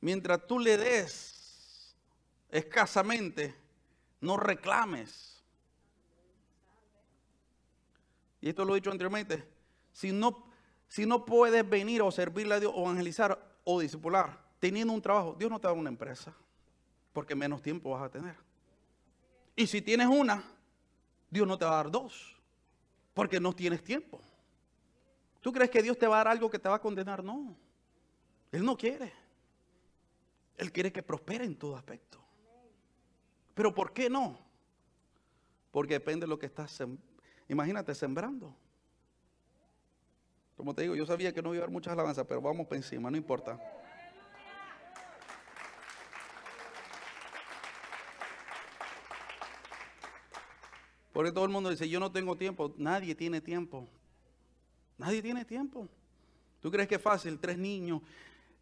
[0.00, 1.96] Mientras tú le des
[2.50, 3.54] escasamente,
[4.20, 5.35] no reclames
[8.46, 9.44] y esto lo he dicho anteriormente,
[9.92, 10.46] si no,
[10.86, 15.34] si no puedes venir o servirle a Dios o evangelizar o discipular teniendo un trabajo,
[15.36, 16.32] Dios no te da una empresa,
[17.12, 18.36] porque menos tiempo vas a tener.
[19.56, 20.44] Y si tienes una,
[21.28, 22.36] Dios no te va a dar dos,
[23.14, 24.20] porque no tienes tiempo.
[25.40, 27.24] ¿Tú crees que Dios te va a dar algo que te va a condenar?
[27.24, 27.52] No.
[28.52, 29.12] Él no quiere.
[30.56, 32.20] Él quiere que prospere en todo aspecto.
[33.56, 34.38] Pero ¿por qué no?
[35.72, 36.80] Porque depende de lo que estás
[37.48, 38.54] Imagínate sembrando.
[40.56, 42.76] Como te digo, yo sabía que no iba a haber muchas alabanzas, pero vamos para
[42.76, 43.58] encima, no importa.
[51.16, 52.74] Porque todo el mundo dice, yo no tengo tiempo.
[52.76, 53.88] Nadie tiene tiempo.
[54.98, 55.88] Nadie tiene tiempo.
[56.60, 57.38] ¿Tú crees que es fácil?
[57.38, 58.02] Tres niños.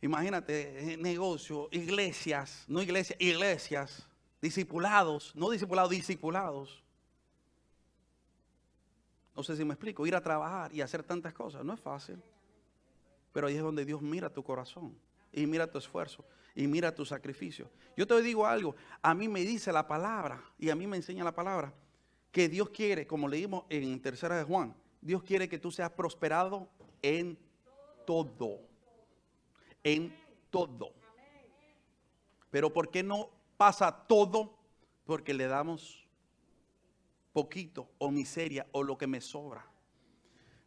[0.01, 4.07] Imagínate, eh, negocio, iglesias, no iglesias, iglesias,
[4.40, 6.84] discipulados, no discipulados, discipulados.
[9.37, 12.23] No sé si me explico, ir a trabajar y hacer tantas cosas, no es fácil.
[13.33, 14.97] Pero ahí es donde Dios mira tu corazón
[15.33, 17.68] y mira tu esfuerzo y mira tu sacrificio.
[17.97, 21.25] Yo te digo algo, a mí me dice la palabra y a mí me enseña
[21.25, 21.73] la palabra
[22.31, 26.68] que Dios quiere, como leímos en tercera de Juan, Dios quiere que tú seas prosperado
[27.03, 27.38] en
[28.07, 28.61] todo.
[29.83, 30.16] En
[30.51, 30.92] todo.
[32.51, 34.57] Pero ¿por qué no pasa todo?
[35.05, 36.04] Porque le damos
[37.35, 39.66] poquito o miseria o lo que me sobra.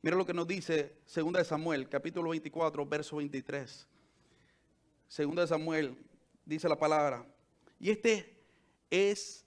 [0.02, 3.88] Mira lo que nos dice 2 de Samuel, capítulo 24, verso 23.
[5.18, 5.98] 2 de Samuel
[6.46, 7.26] dice la palabra.
[7.80, 8.36] Y este
[8.92, 9.46] es,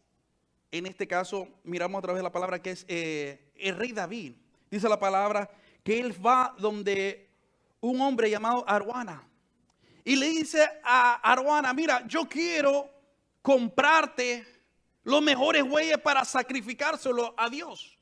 [0.72, 4.32] en este caso, miramos a través de la palabra que es eh, el rey David.
[4.70, 5.50] Dice la palabra
[5.84, 7.28] que él va donde
[7.80, 9.28] un hombre llamado Aruana.
[10.04, 12.88] Y le dice a Aruana, mira, yo quiero
[13.42, 14.46] comprarte
[15.04, 17.98] los mejores bueyes para sacrificárselo a Dios.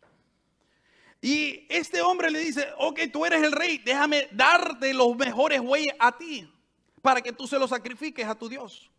[1.21, 5.95] Y este hombre le dice, ok, tú eres el rey, déjame darte los mejores bueyes
[5.99, 6.49] a ti
[7.03, 8.91] para que tú se los sacrifiques a tu Dios.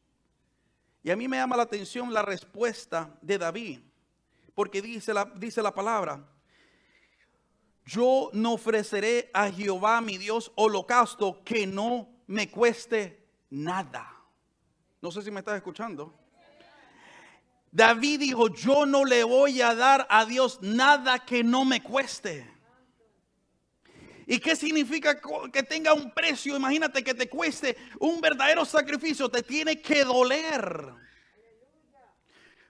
[1.01, 3.79] Y a mí me llama la atención la respuesta de David,
[4.53, 6.27] porque dice la, dice la palabra,
[7.85, 14.13] yo no ofreceré a Jehová mi Dios holocausto que no me cueste nada.
[15.01, 16.18] No sé si me estás escuchando.
[17.71, 22.49] David dijo, yo no le voy a dar a Dios nada que no me cueste.
[24.25, 25.19] ¿Y qué significa
[25.51, 26.55] que tenga un precio?
[26.55, 30.93] Imagínate que te cueste un verdadero sacrificio, te tiene que doler.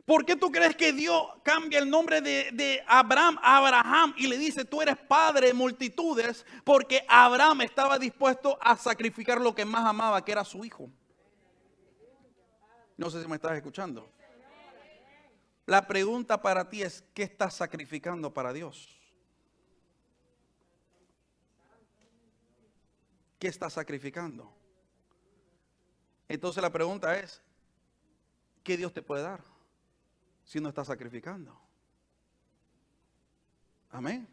[0.05, 4.37] ¿Por qué tú crees que Dios cambia el nombre de, Abraham a Abraham y le
[4.37, 6.45] dice, tú eres padre de multitudes?
[6.63, 10.89] Porque Abraham estaba dispuesto a sacrificar lo que más amaba, que era su hijo.
[12.97, 14.11] No sé si me estás escuchando.
[15.69, 18.89] La pregunta para ti es, ¿qué estás sacrificando para Dios?
[23.37, 24.51] ¿Qué estás sacrificando?
[26.27, 27.43] Entonces la pregunta es,
[28.63, 29.43] ¿qué Dios te puede dar
[30.43, 31.55] si no estás sacrificando?
[33.91, 34.27] Amén.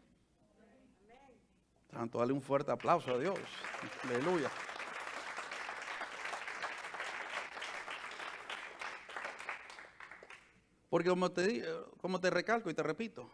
[1.91, 3.37] Tanto, dale un fuerte aplauso a Dios.
[4.05, 4.49] Aleluya.
[10.89, 11.63] Porque como te,
[12.01, 13.29] como te recalco y te repito,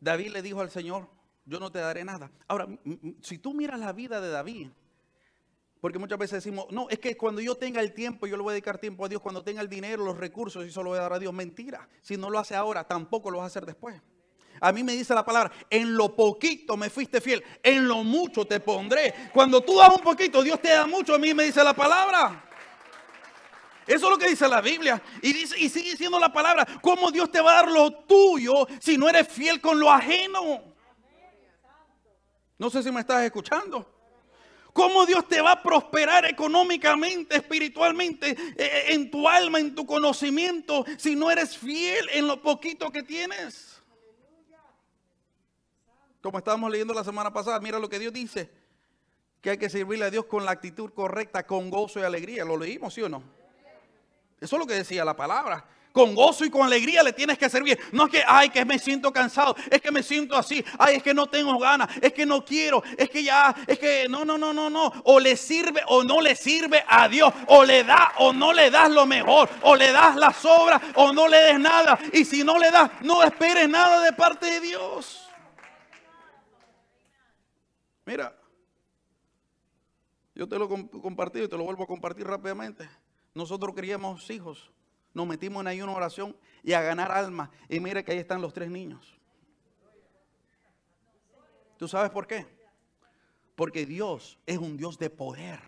[0.00, 1.08] David le dijo al Señor,
[1.44, 2.30] yo no te daré nada.
[2.48, 2.68] Ahora,
[3.20, 4.68] si tú miras la vida de David,
[5.80, 8.50] porque muchas veces decimos, no, es que cuando yo tenga el tiempo, yo le voy
[8.50, 11.02] a dedicar tiempo a Dios, cuando tenga el dinero, los recursos, y solo voy a
[11.02, 11.32] dar a Dios.
[11.32, 14.00] Mentira, si no lo hace ahora, tampoco lo vas a hacer después.
[14.60, 18.44] A mí me dice la palabra, en lo poquito me fuiste fiel, en lo mucho
[18.44, 19.14] te pondré.
[19.32, 22.49] Cuando tú das un poquito, Dios te da mucho, a mí me dice la palabra.
[23.90, 25.02] Eso es lo que dice la Biblia.
[25.20, 28.68] Y, dice, y sigue diciendo la palabra, ¿cómo Dios te va a dar lo tuyo
[28.78, 30.62] si no eres fiel con lo ajeno?
[32.56, 33.84] No sé si me estás escuchando.
[34.72, 39.84] ¿Cómo Dios te va a prosperar económicamente, espiritualmente, eh, eh, en tu alma, en tu
[39.84, 43.82] conocimiento, si no eres fiel en lo poquito que tienes?
[46.22, 48.52] Como estábamos leyendo la semana pasada, mira lo que Dios dice,
[49.40, 52.44] que hay que servirle a Dios con la actitud correcta, con gozo y alegría.
[52.44, 53.39] ¿Lo leímos, sí o no?
[54.40, 57.48] Eso es lo que decía la palabra con gozo y con alegría le tienes que
[57.48, 57.78] servir.
[57.92, 61.02] No es que, ay, que me siento cansado, es que me siento así, ay, es
[61.02, 64.38] que no tengo ganas, es que no quiero, es que ya, es que no, no,
[64.38, 64.92] no, no, no.
[65.04, 68.70] O le sirve o no le sirve a Dios, o le da o no le
[68.70, 71.98] das lo mejor, o le das la sobra o no le des nada.
[72.12, 75.26] Y si no le das, no esperes nada de parte de Dios.
[78.06, 78.34] Mira,
[80.34, 82.88] yo te lo he compartido y te lo vuelvo a compartir rápidamente.
[83.34, 84.70] Nosotros queríamos hijos
[85.12, 87.50] nos metimos en ahí una oración y a ganar almas.
[87.68, 89.18] Y mire que ahí están los tres niños.
[91.76, 92.46] ¿Tú sabes por qué?
[93.56, 95.60] Porque Dios es un Dios de poder.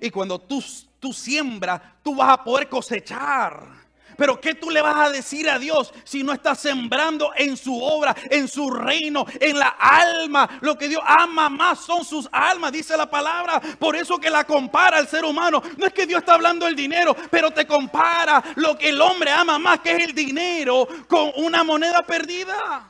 [0.00, 0.62] Y cuando tú,
[0.98, 3.82] tú siembras, tú vas a poder cosechar.
[4.22, 7.82] Pero ¿qué tú le vas a decir a Dios si no estás sembrando en su
[7.82, 10.48] obra, en su reino, en la alma?
[10.60, 13.60] Lo que Dios ama más son sus almas, dice la palabra.
[13.80, 15.60] Por eso que la compara al ser humano.
[15.76, 19.32] No es que Dios está hablando del dinero, pero te compara lo que el hombre
[19.32, 22.88] ama más, que es el dinero, con una moneda perdida.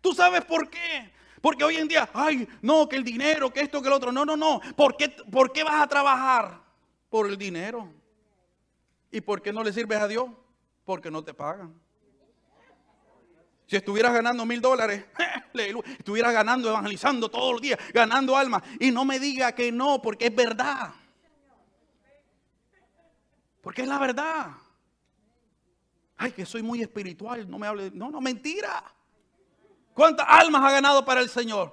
[0.00, 1.12] ¿Tú sabes por qué?
[1.40, 4.10] Porque hoy en día, ay, no, que el dinero, que esto, que el otro.
[4.10, 4.60] No, no, no.
[4.74, 6.58] ¿Por qué, por qué vas a trabajar?
[7.08, 7.99] Por el dinero.
[9.10, 10.28] ¿Y por qué no le sirves a Dios?
[10.84, 11.74] Porque no te pagan.
[13.66, 15.04] Si estuvieras ganando mil dólares,
[15.98, 18.62] estuvieras ganando, evangelizando todos los días, ganando almas.
[18.80, 20.92] Y no me diga que no, porque es verdad.
[23.60, 24.48] Porque es la verdad.
[26.16, 27.90] Ay, que soy muy espiritual, no me hable.
[27.94, 28.82] No, no, mentira.
[29.94, 31.72] ¿Cuántas almas ha ganado para el Señor?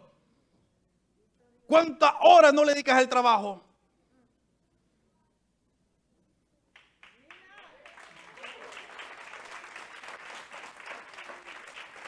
[1.65, 3.66] ¿Cuántas horas no le dedicas al trabajo?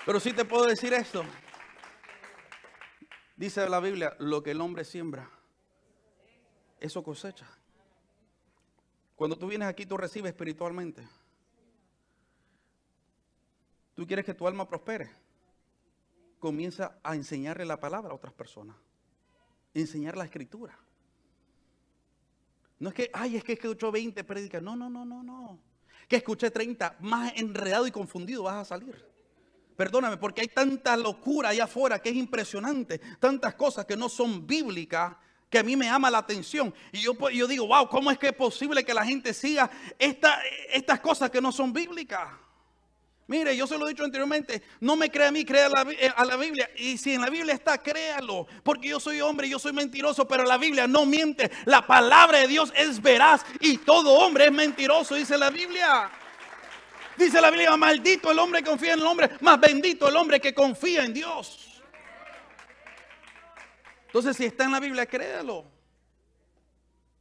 [0.10, 1.24] Pero sí te puedo decir esto.
[3.38, 5.30] Dice la Biblia, lo que el hombre siembra,
[6.80, 7.48] eso cosecha.
[9.16, 11.08] Cuando tú vienes aquí, tú recibes espiritualmente.
[13.94, 15.12] Tú quieres que tu alma prospere.
[16.40, 18.78] Comienza a enseñarle la palabra a otras personas.
[19.76, 20.76] Enseñar la escritura.
[22.80, 24.64] No es que, ay, es que escucho 20 predicas.
[24.64, 25.60] No, no, no, no, no.
[26.08, 29.09] Que escuché 30, más enredado y confundido vas a salir.
[29.80, 33.00] Perdóname, porque hay tanta locura allá afuera que es impresionante.
[33.18, 35.16] Tantas cosas que no son bíblicas
[35.50, 36.74] que a mí me llama la atención.
[36.92, 41.00] Y yo, yo digo, wow, ¿cómo es que es posible que la gente siga estas
[41.00, 42.28] cosas que no son bíblicas?
[43.28, 45.92] Mire, yo se lo he dicho anteriormente, no me crea a mí, crea a la,
[45.94, 46.70] eh, a la, Biblia.
[46.76, 48.48] Y si en la Biblia está, créalo.
[48.64, 51.50] Porque yo soy hombre, yo soy mentiroso, pero la Biblia no miente.
[51.64, 56.12] La palabra de Dios es veraz y todo hombre es mentiroso, dice la Biblia.
[57.20, 60.40] Dice la Biblia, maldito el hombre que confía en el hombre, más bendito el hombre
[60.40, 61.82] que confía en Dios.
[64.06, 65.66] Entonces, si está en la Biblia, créalo.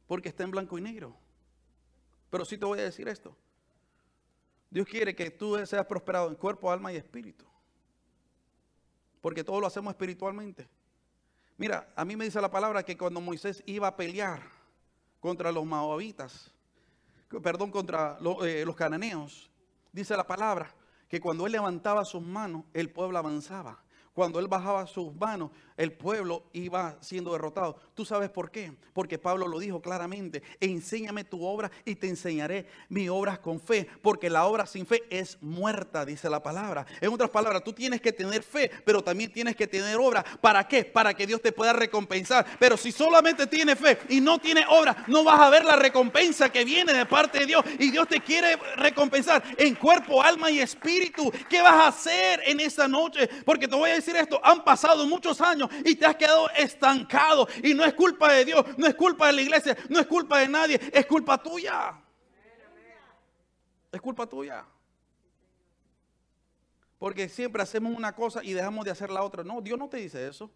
[0.07, 1.17] Porque está en blanco y negro.
[2.29, 3.35] Pero sí te voy a decir esto.
[4.69, 7.45] Dios quiere que tú seas prosperado en cuerpo, alma y espíritu.
[9.19, 10.69] Porque todo lo hacemos espiritualmente.
[11.57, 14.41] Mira, a mí me dice la palabra que cuando Moisés iba a pelear
[15.19, 16.51] contra los moabitas,
[17.43, 19.48] perdón, contra eh, los cananeos,
[19.91, 20.73] dice la palabra
[21.07, 23.83] que cuando él levantaba sus manos, el pueblo avanzaba.
[24.19, 27.77] Cuando él bajaba sus manos, el pueblo iba siendo derrotado.
[27.93, 28.73] ¿Tú sabes por qué?
[28.91, 33.87] Porque Pablo lo dijo claramente, enséñame tu obra y te enseñaré mi obra con fe,
[34.01, 36.85] porque la obra sin fe es muerta, dice la palabra.
[36.99, 40.21] En otras palabras, tú tienes que tener fe, pero también tienes que tener obra.
[40.41, 40.83] ¿Para qué?
[40.83, 42.45] Para que Dios te pueda recompensar.
[42.59, 46.51] Pero si solamente tienes fe y no tienes obra, no vas a ver la recompensa
[46.51, 47.63] que viene de parte de Dios.
[47.79, 51.31] Y Dios te quiere recompensar en cuerpo, alma y espíritu.
[51.49, 53.29] ¿Qué vas a hacer en esta noche?
[53.45, 57.47] Porque te voy a decir esto, han pasado muchos años y te has quedado estancado.
[57.63, 60.39] Y no es culpa de Dios, no es culpa de la iglesia, no es culpa
[60.39, 62.01] de nadie, es culpa tuya.
[63.91, 64.65] Es culpa tuya.
[66.99, 69.43] Porque siempre hacemos una cosa y dejamos de hacer la otra.
[69.43, 70.51] No, Dios no te dice eso.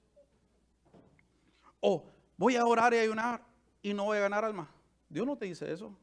[1.80, 2.06] O
[2.38, 3.42] voy a orar y ayunar
[3.82, 4.70] y no voy a ganar alma.
[5.08, 5.98] Dios no te dice eso.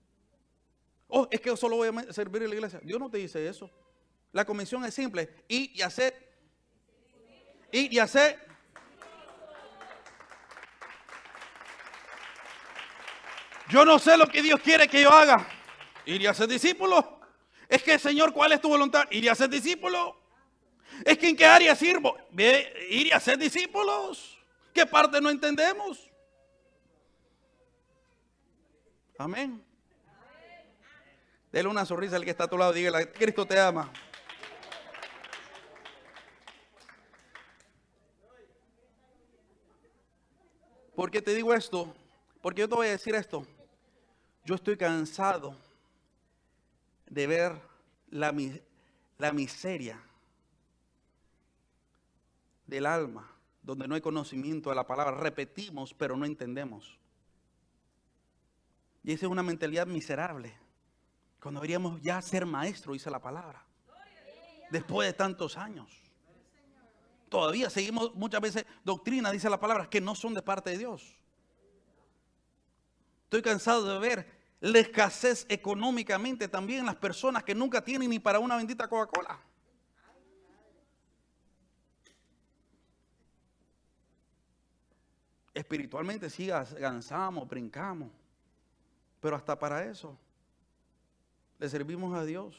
[1.08, 2.80] Oh, es que solo voy a servir en la iglesia.
[2.82, 3.70] Dios no te dice eso.
[4.32, 5.28] La comisión es simple.
[5.48, 6.29] Ir y hacer.
[7.72, 8.50] Ir y hacer
[13.70, 15.46] Yo no sé lo que Dios quiere que yo haga.
[16.04, 17.20] Ir a ser discípulo.
[17.68, 19.04] Es que, Señor, ¿cuál es tu voluntad?
[19.12, 20.16] Ir a ser discípulo.
[21.04, 22.16] Es que en qué área sirvo.
[22.36, 24.36] Ir a ser discípulos.
[24.74, 26.10] ¿Qué parte no entendemos?
[29.18, 29.64] Amén.
[31.52, 32.72] Dele una sonrisa al que está a tu lado.
[32.72, 33.92] Dígale, Cristo te ama.
[41.00, 41.94] ¿Por qué te digo esto?
[42.42, 43.46] Porque yo te voy a decir esto.
[44.44, 45.56] Yo estoy cansado
[47.06, 47.58] de ver
[48.10, 48.32] la,
[49.32, 49.98] miseria
[52.66, 55.16] del alma, donde no hay conocimiento de la palabra.
[55.16, 56.98] Repetimos, pero no entendemos.
[59.02, 60.52] Y esa es una mentalidad miserable.
[61.40, 63.64] Cuando deberíamos ya ser maestro, dice la palabra.
[64.70, 65.99] Después de tantos años.
[67.30, 71.16] Todavía seguimos muchas veces doctrina, dice la palabra, que no son de parte de Dios.
[73.22, 78.40] Estoy cansado de ver la escasez económicamente también las personas que nunca tienen ni para
[78.40, 79.38] una bendita Coca-Cola.
[85.54, 88.10] Espiritualmente sí avanzamos, brincamos,
[89.20, 90.18] pero hasta para eso
[91.60, 92.56] le servimos a Dios.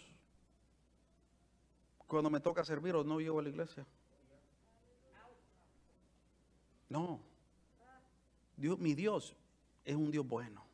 [2.07, 3.85] Cuando me toca servir o no llego a la iglesia.
[6.91, 7.21] No.
[8.57, 9.33] Dios, mi Dios
[9.85, 10.65] es un Dios bueno.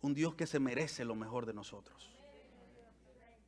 [0.00, 2.08] Un Dios que se merece lo mejor de nosotros.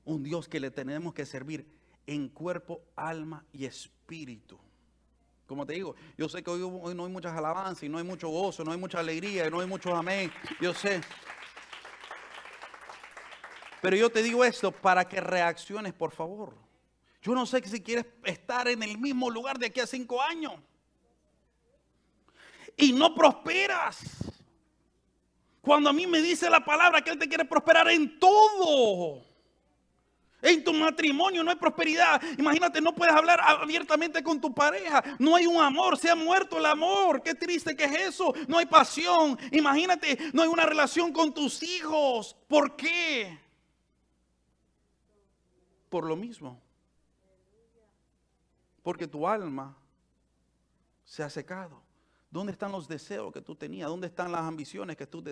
[0.04, 1.66] Un Dios que le tenemos que servir
[2.06, 4.58] en cuerpo, alma y espíritu.
[5.46, 8.28] Como te digo, yo sé que hoy, no hay muchas alabanzas y no hay mucho
[8.28, 10.30] gozo, no hay mucha alegría y no hay mucho amén.
[10.60, 11.00] Yo sé.
[13.80, 16.67] Pero yo te digo esto para que reacciones, por favor.
[17.28, 20.54] Yo no sé si quieres estar en el mismo lugar de aquí a cinco años
[22.74, 23.98] y no prosperas.
[25.60, 29.26] Cuando a mí me dice la palabra que Él te quiere prosperar en todo.
[30.40, 32.18] En tu matrimonio no hay prosperidad.
[32.38, 35.04] Imagínate, no puedes hablar abiertamente con tu pareja.
[35.18, 37.22] No hay un amor, se ha muerto el amor.
[37.22, 38.32] Qué triste que es eso.
[38.46, 39.38] No hay pasión.
[39.52, 42.34] Imagínate, no hay una relación con tus hijos.
[42.48, 43.38] ¿Por qué?
[45.90, 46.67] Por lo mismo.
[48.88, 49.76] Porque tu alma
[51.04, 51.82] se ha secado.
[52.30, 53.86] ¿Dónde están los deseos que tú tenías?
[53.86, 55.22] ¿Dónde están las ambiciones que tú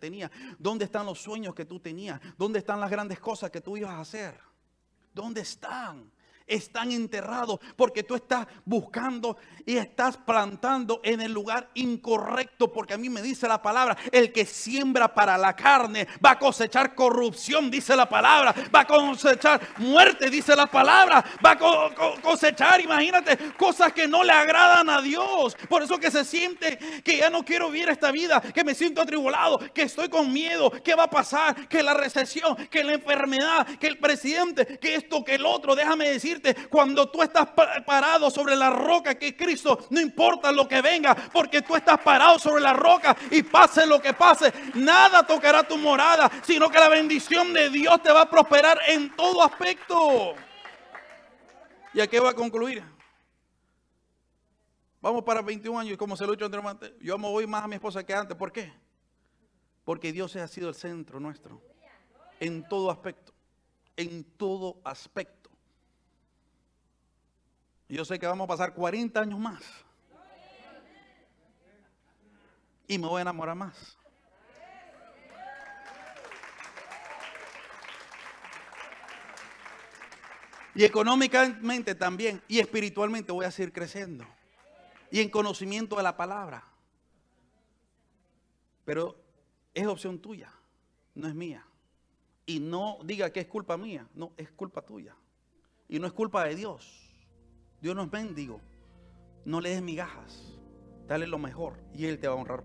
[0.00, 0.30] tenías?
[0.58, 2.18] ¿Dónde están los sueños que tú tenías?
[2.38, 4.40] ¿Dónde están las grandes cosas que tú ibas a hacer?
[5.12, 6.10] ¿Dónde están?
[6.46, 12.98] Están enterrados porque tú estás buscando y estás plantando en el lugar incorrecto porque a
[12.98, 17.70] mí me dice la palabra, el que siembra para la carne va a cosechar corrupción,
[17.70, 23.92] dice la palabra, va a cosechar muerte, dice la palabra, va a cosechar, imagínate, cosas
[23.92, 25.56] que no le agradan a Dios.
[25.68, 29.00] Por eso que se siente que ya no quiero vivir esta vida, que me siento
[29.00, 33.66] atribulado, que estoy con miedo, que va a pasar, que la recesión, que la enfermedad,
[33.78, 36.35] que el presidente, que esto, que el otro, déjame decir
[36.68, 37.48] cuando tú estás
[37.84, 41.98] parado sobre la roca que es Cristo, no importa lo que venga, porque tú estás
[42.00, 46.78] parado sobre la roca y pase lo que pase, nada tocará tu morada, sino que
[46.78, 50.34] la bendición de Dios te va a prosperar en todo aspecto.
[51.94, 52.82] ¿Y a qué va a concluir?
[55.00, 57.62] Vamos para 21 años y como se lo he dicho anteriormente, yo amo hoy más
[57.62, 58.36] a mi esposa que antes.
[58.36, 58.72] ¿Por qué?
[59.84, 61.62] Porque Dios ha sido el centro nuestro.
[62.40, 63.32] En todo aspecto.
[63.96, 65.35] En todo aspecto.
[67.88, 69.62] Yo sé que vamos a pasar 40 años más.
[72.88, 73.96] y me voy a enamorar más.
[80.74, 82.42] Y económicamente también.
[82.48, 84.26] Y espiritualmente voy a seguir creciendo.
[85.10, 86.64] Y en conocimiento de la palabra.
[88.84, 89.16] Pero
[89.74, 90.52] es opción tuya,
[91.14, 91.66] no es mía.
[92.44, 95.16] Y no diga que es culpa mía, no, es culpa tuya.
[95.88, 97.05] Y no es culpa de Dios.
[97.80, 98.60] Dios no es mendigo.
[99.44, 100.58] No le des migajas.
[101.06, 102.64] Dale lo mejor y Él te va a honrar.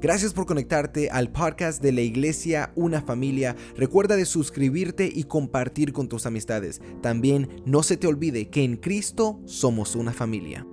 [0.00, 3.56] Gracias por conectarte al podcast de la iglesia Una Familia.
[3.76, 6.80] Recuerda de suscribirte y compartir con tus amistades.
[7.02, 10.64] También no se te olvide que en Cristo somos una familia.